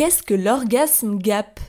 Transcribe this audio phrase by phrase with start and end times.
[0.00, 1.60] Qu'est-ce que l'orgasme gap?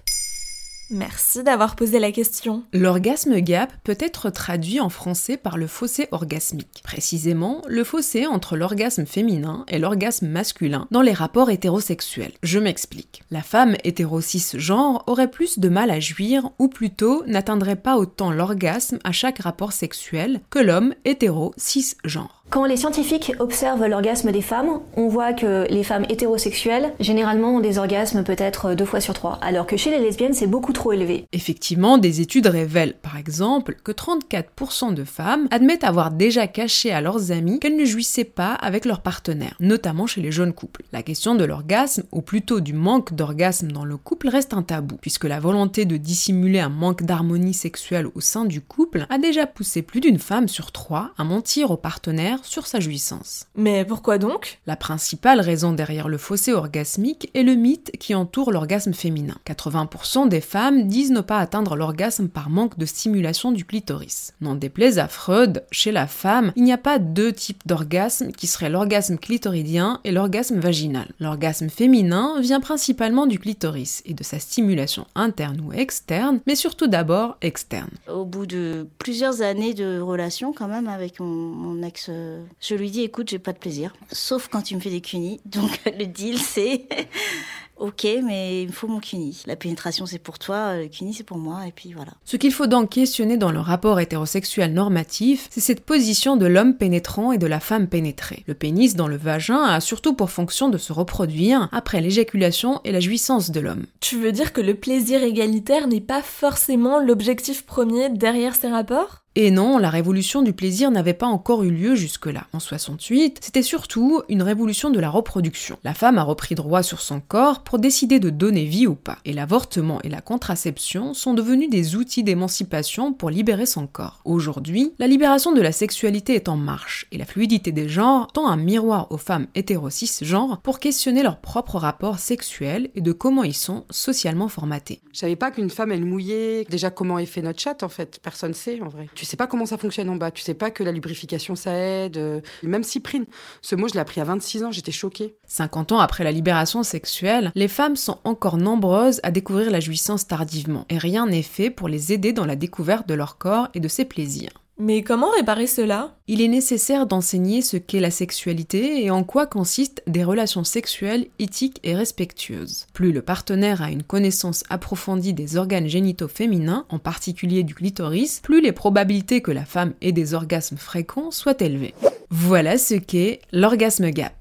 [0.89, 2.63] Merci d'avoir posé la question.
[2.71, 6.79] L'orgasme gap peut être traduit en français par le fossé orgasmique.
[6.81, 12.31] Précisément, le fossé entre l'orgasme féminin et l'orgasme masculin dans les rapports hétérosexuels.
[12.41, 13.21] Je m'explique.
[13.31, 18.99] La femme hétéro-cis-genre aurait plus de mal à jouir ou plutôt n'atteindrait pas autant l'orgasme
[19.03, 22.40] à chaque rapport sexuel que l'homme hétéro-cis-genre.
[22.51, 27.59] Quand les scientifiques observent l'orgasme des femmes, on voit que les femmes hétérosexuelles, généralement, ont
[27.61, 30.91] des orgasmes peut-être deux fois sur trois, alors que chez les lesbiennes, c'est beaucoup trop
[30.91, 31.23] élevé.
[31.31, 36.99] Effectivement, des études révèlent, par exemple, que 34% de femmes admettent avoir déjà caché à
[36.99, 40.83] leurs amis qu'elles ne jouissaient pas avec leur partenaire, notamment chez les jeunes couples.
[40.91, 44.97] La question de l'orgasme, ou plutôt du manque d'orgasme dans le couple, reste un tabou,
[44.99, 49.47] puisque la volonté de dissimuler un manque d'harmonie sexuelle au sein du couple a déjà
[49.47, 53.45] poussé plus d'une femme sur trois à mentir au partenaire sur sa jouissance.
[53.55, 54.59] Mais pourquoi donc?
[54.67, 59.37] La principale raison derrière le fossé orgasmique est le mythe qui entoure l'orgasme féminin.
[59.45, 64.33] 80% des femmes disent ne pas atteindre l'orgasme par manque de stimulation du clitoris.
[64.41, 68.47] N'en déplaise à Freud, chez la femme, il n'y a pas deux types d'orgasme qui
[68.47, 71.07] seraient l'orgasme clitoridien et l'orgasme vaginal.
[71.19, 76.87] L'orgasme féminin vient principalement du clitoris et de sa stimulation interne ou externe, mais surtout
[76.87, 77.91] d'abord externe.
[78.07, 82.09] Au bout de plusieurs années de relation quand même avec mon, mon ex
[82.59, 85.39] je lui dis écoute, j'ai pas de plaisir, sauf quand tu me fais des cunis.
[85.45, 86.87] Donc le deal c'est
[87.81, 89.41] Ok, mais il me faut mon CUNY.
[89.47, 92.11] La pénétration, c'est pour toi, le CUNY, c'est pour moi, et puis voilà.
[92.25, 96.75] Ce qu'il faut donc questionner dans le rapport hétérosexuel normatif, c'est cette position de l'homme
[96.75, 98.43] pénétrant et de la femme pénétrée.
[98.45, 102.91] Le pénis dans le vagin a surtout pour fonction de se reproduire après l'éjaculation et
[102.91, 103.87] la jouissance de l'homme.
[103.99, 109.20] Tu veux dire que le plaisir égalitaire n'est pas forcément l'objectif premier derrière ces rapports?
[109.33, 112.47] Et non, la révolution du plaisir n'avait pas encore eu lieu jusque-là.
[112.51, 115.77] En 68, c'était surtout une révolution de la reproduction.
[115.85, 119.19] La femme a repris droit sur son corps pour décider de donner vie ou pas.
[119.23, 124.19] Et l'avortement et la contraception sont devenus des outils d'émancipation pour libérer son corps.
[124.25, 128.49] Aujourd'hui, la libération de la sexualité est en marche et la fluidité des genres tend
[128.49, 133.53] un miroir aux femmes hétéro-cis-genres pour questionner leurs propres rapports sexuels et de comment ils
[133.53, 134.99] sont socialement formatés.
[135.13, 136.65] Je savais pas qu'une femme elle mouillait.
[136.69, 139.07] Déjà comment est fait notre chat en fait, personne sait en vrai.
[139.21, 141.75] Tu sais pas comment ça fonctionne en bas, tu sais pas que la lubrification ça
[141.75, 142.17] aide.
[142.17, 143.25] Euh, même cyprine,
[143.61, 145.35] ce mot je l'ai appris à 26 ans, j'étais choquée.
[145.45, 150.25] 50 ans après la libération sexuelle, les femmes sont encore nombreuses à découvrir la jouissance
[150.25, 153.79] tardivement et rien n'est fait pour les aider dans la découverte de leur corps et
[153.79, 154.60] de ses plaisirs.
[154.83, 156.15] Mais comment réparer cela?
[156.27, 161.27] Il est nécessaire d'enseigner ce qu'est la sexualité et en quoi consistent des relations sexuelles
[161.37, 162.87] éthiques et respectueuses.
[162.91, 168.39] Plus le partenaire a une connaissance approfondie des organes génitaux féminins, en particulier du clitoris,
[168.41, 171.93] plus les probabilités que la femme ait des orgasmes fréquents soient élevées.
[172.31, 174.40] Voilà ce qu'est l'orgasme gap.